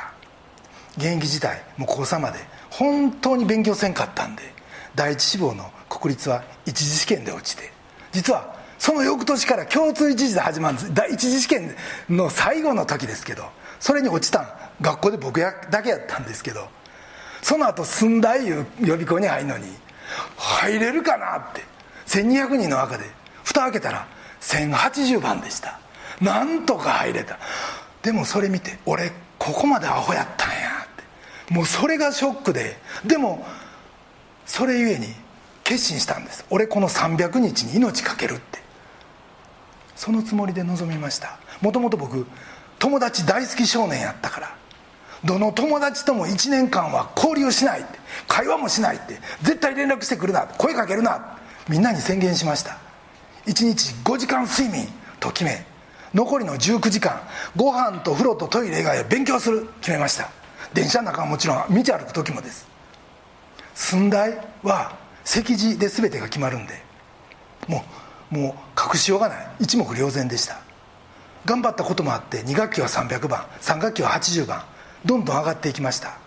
[0.98, 2.39] 現役時代もう高3まで
[2.70, 4.44] 本当に勉強せんかったんで
[4.96, 7.72] 第一志望の国立は一次試験で落ちて
[8.12, 10.94] 実はその翌年から共通一次で始まるんです。
[10.94, 11.74] 第一次試験
[12.10, 13.46] の最後の時ですけど
[13.80, 16.68] それに落ちたん学校で僕だけやったんですけど
[17.42, 19.68] その後寸大いう予備校に入るのに
[20.38, 21.62] 入れるかなって
[22.08, 23.06] 1200人の中で
[23.44, 24.08] 蓋開けたら
[24.42, 25.80] 1080番でした。
[26.22, 27.38] なんとか入れた。
[28.02, 31.54] でもそれ見て俺ここまでアホやったんやって。
[31.54, 33.46] もうそれがショックででも
[34.46, 35.08] それゆえに
[35.63, 36.46] 決心したんです。
[36.50, 38.60] 俺この300日に命かけるって。
[39.96, 41.38] そのつもりで臨みました。
[41.62, 42.26] もともと僕
[42.80, 44.59] 友達大好き少年やったから。
[45.25, 47.86] どの友達とも1年間は交流しない
[48.27, 52.77] 会話もしないって絶対連絡してくるな声かけるなみんなに宣言しました。
[53.45, 54.88] 1日5時間睡眠
[55.19, 55.65] と決め
[56.13, 57.21] 残りの19時間
[57.55, 60.29] ご飯と風呂とトイレ以外は勉強する決めました。
[60.73, 62.67] 電車の中はもちろん道歩く時もです。
[63.75, 66.82] 寸大は席次で全てが決まるんで
[67.67, 67.84] も
[68.32, 69.47] うもう隠しようがない。
[69.60, 70.60] 一目瞭然でした。
[71.45, 74.63] 頑張ったこともあって2学期は300番3学期は80番。
[75.06, 76.18] どんどん上がっていきました。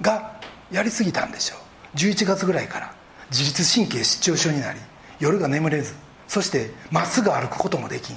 [0.00, 1.56] がやりすぎたんでしょ
[1.94, 1.96] う。
[1.96, 2.98] 11月ぐらいから。
[3.30, 4.80] 自律神経失調症になり
[5.20, 5.94] 夜が眠れず
[6.26, 8.16] そしてまっすぐ歩くこともできん。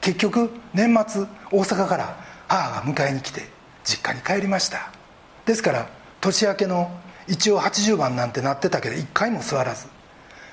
[0.00, 3.42] 結局年末大阪から母が迎えに来て
[3.84, 4.92] 実家に帰りました。
[5.46, 5.88] ですから
[6.20, 6.90] 年明けの
[7.28, 9.86] 一応80番なんてなってたけど一回も座らず。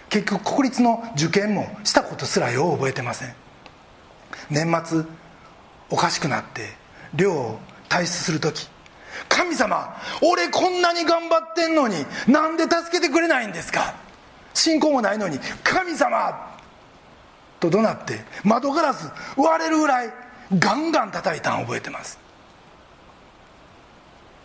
[0.10, 3.34] 結局国立の受験もしたことすらよう覚えてません。
[4.50, 5.04] 年末
[5.90, 6.70] おかしくなって
[7.14, 7.60] 寮を
[7.92, 8.70] 退出する時
[9.28, 13.96] 神様俺こんなに頑張ってんのになんで助けてくれないんですか？
[14.54, 16.58] 信仰もないのに神様
[17.60, 20.14] と怒鳴って窓ガラス割れるぐらい
[20.58, 22.18] ガンガン叩いたん覚えてます。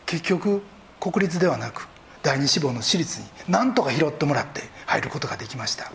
[0.07, 0.63] 結局
[0.99, 1.87] 国立ではなく
[2.23, 5.93] 第二志望の私立に何とか拾ってもらって入ることができました。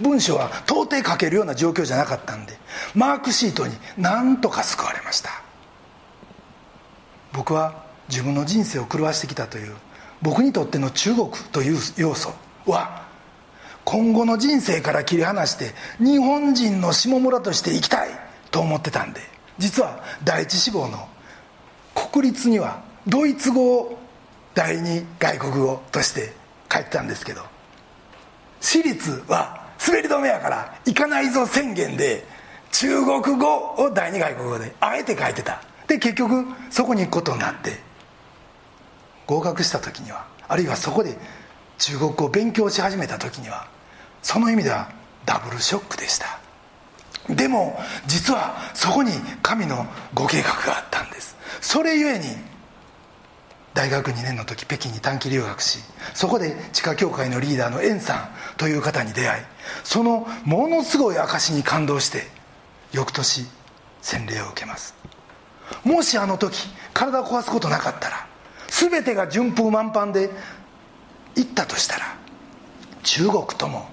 [0.00, 2.56] 文章は到底書けるような状況じゃなかったんで
[2.94, 5.42] マークシートに何とか救われました。
[7.36, 9.74] 僕は自分の人生を狂わしてきたという
[10.22, 12.32] 僕にとっての中国という要素
[12.64, 13.04] は
[13.84, 18.08] 今後の人生から切り離して日本人の下村として生きたい
[18.50, 19.20] と思ってたんで
[19.58, 21.08] 実は第一志望の
[21.94, 23.98] 国立にはドイツ語を
[24.54, 26.32] 第二外国語として
[26.72, 27.42] 書いてたんですけど
[28.60, 32.24] 私立は滑り止めやから行かないぞ宣言で
[32.72, 35.62] 中国語を第二外国語であえて書いてた。
[35.86, 37.78] で結局そこに行くことになって
[39.26, 41.16] 合格した時にはあるいはそこで
[41.78, 43.68] 中国語を勉強し始めた時には
[44.22, 44.90] その意味では
[45.24, 46.38] ダブルショックでした。
[47.28, 49.10] でも実はそこに
[49.42, 51.36] 神のご計画があったんです。
[51.60, 52.26] それゆえに
[53.74, 55.80] 大学2年の時北京に短期留学し
[56.14, 59.42] そこで地下教会のリーダーの円さんという方に出会い
[59.84, 62.22] そのものすごい証に感動して
[62.92, 63.46] 翌年
[64.00, 64.94] 洗礼を受けます。
[65.84, 68.26] もしあの時体を壊すことなかったら
[68.68, 70.30] 全てが順風満帆で
[71.34, 72.16] 行ったとしたら
[73.02, 73.88] 中国とも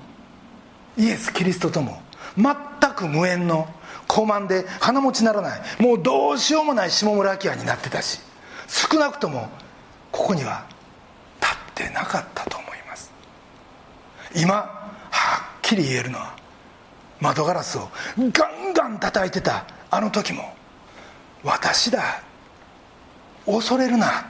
[0.97, 2.01] イエス・キリストとも
[2.37, 3.67] 全く無縁の
[4.07, 8.19] 高慢で鼻持ちならないもうどうしようもない下村明になってたし
[8.67, 9.49] 少なくとも
[10.11, 10.65] ここには
[11.41, 11.53] 立
[11.85, 13.11] ってなかったと思います。
[14.35, 16.35] 今はっきり言えるのは
[17.19, 20.53] 窓ガラスをガンガン叩いてたあの時も
[21.43, 22.21] 私だ。
[23.45, 24.25] 恐れるな。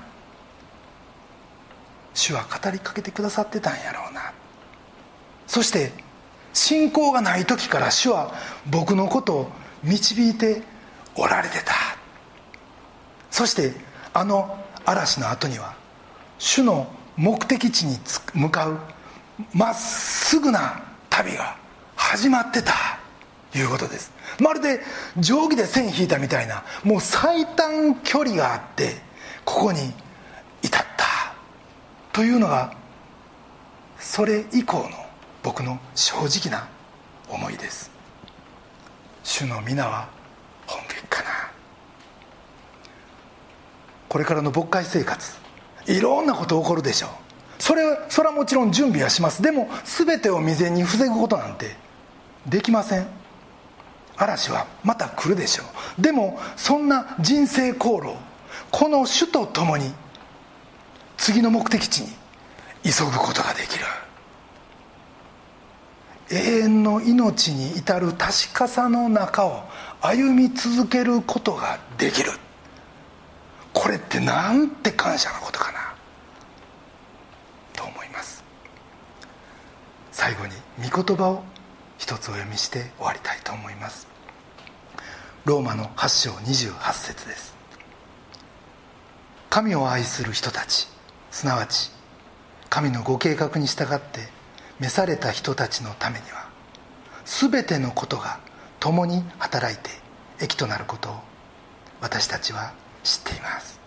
[2.14, 4.34] 主は語りかけてくださってたんやろうな。
[5.48, 5.92] そして
[6.54, 8.34] 信仰がない時から主は
[8.70, 9.52] 僕のことを
[9.84, 10.62] 導いて
[11.16, 11.74] おられてた。
[13.30, 13.74] そして
[14.14, 15.76] あの嵐の後には
[16.38, 17.98] 主の目的地に
[18.34, 18.80] 向かう
[19.54, 21.58] まっすぐな旅が
[21.96, 23.03] 始まってた。
[23.56, 24.12] いうことです。
[24.40, 24.82] まるで
[25.18, 28.96] 定規で線引いたみたいなもう最短距離があって
[29.46, 29.94] ここに
[30.62, 31.34] 至った。
[32.12, 32.76] というのが
[34.00, 34.90] それ以降の
[35.42, 36.68] 僕の正直な
[37.30, 37.92] 思いです。
[39.24, 40.08] 主の皆は
[40.68, 41.30] 本気かな。
[44.10, 45.34] これからの牧会生活
[45.88, 47.10] いろんなこと起こるでしょう。
[47.58, 49.42] それそれはもちろん準備はします。
[49.42, 51.76] でも全てを未然に防ぐことなんて
[52.46, 53.23] できません。
[54.18, 55.64] 嵐はまた来るでしょ
[55.98, 56.02] う。
[56.02, 58.16] でもそんな人生航路
[58.72, 59.94] この主と共に
[61.18, 62.08] 次の目的地に
[62.84, 63.86] 急ぐことができる。
[66.32, 69.64] 永遠の命に至る確かさの中を
[70.02, 72.32] 歩み続けることができる。
[73.74, 75.94] これってなんて感謝のことかな。
[77.74, 78.44] と思います。
[80.12, 80.54] 最後に
[80.90, 81.44] 御言葉を
[82.04, 84.10] 一つお読みして終わりたいと思います。
[85.46, 87.56] ローマの8章28節です。
[89.50, 90.90] 神を愛する人たち
[91.32, 91.92] すなわち
[92.70, 94.28] 神のご計画に従って
[94.82, 96.50] 召された人たちのためには
[97.24, 98.42] 全てのことが
[98.82, 99.90] 共に働いて
[100.42, 101.14] 益となることを
[102.02, 102.74] 私たちは
[103.06, 103.80] 知っています。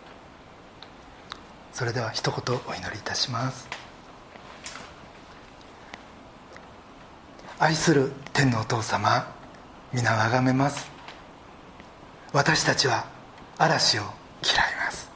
[1.74, 3.85] それでは一言お祈りいたします。
[7.58, 9.32] 愛する天のお父様
[9.92, 10.90] 皆をあがめます。
[12.34, 13.06] 私たちは
[13.56, 14.02] 嵐を
[14.44, 15.10] 嫌います。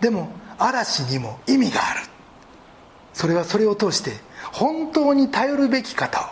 [0.00, 2.00] でも嵐にも意味がある。
[3.12, 4.12] それはそれを通して
[4.52, 6.24] 本当に頼るべき方を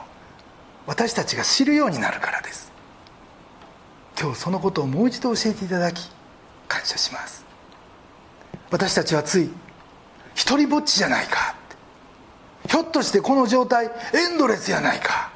[0.87, 2.73] 私たちが知るようになるからです。
[4.19, 6.11] 今日そのことをもう一度教えていただき
[6.67, 7.45] 感謝します。
[8.71, 9.51] 私たちはつい
[10.35, 11.60] 一りぼっちじゃないか。
[12.71, 15.33] ひょっとしてこの状態エンドレスやないか。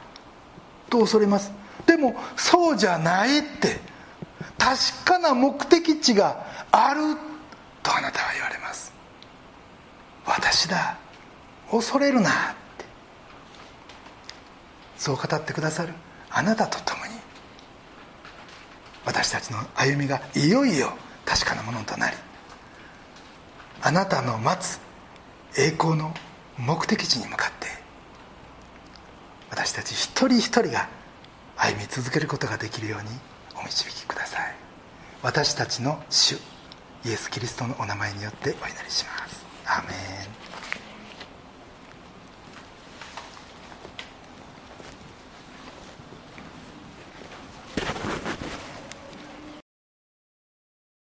[0.89, 1.51] と恐れます？
[1.85, 3.81] でもそうじゃないって
[4.57, 7.01] 確かな目的地がある
[7.83, 8.93] とあなたは言われます。
[10.25, 10.97] 私だ。
[11.71, 12.33] 恐れるなっ
[12.79, 12.85] て。
[14.97, 15.93] そう語ってくださる。
[16.31, 17.15] あなたと共に。
[19.05, 20.93] 私たちの歩みがいよいよ
[21.27, 22.17] 確かなものとなり
[23.83, 24.81] あなたの待つ
[25.59, 26.15] 栄光の
[26.59, 27.67] 目的地に向かって
[29.51, 30.89] 私たち一人一人が
[31.57, 33.09] 歩み続けることができるように
[33.57, 34.55] お導きください。
[35.23, 36.35] 私たちの主
[37.05, 39.45] イエス・キリストのお名前によってお祈りします。
[39.67, 39.95] アメン。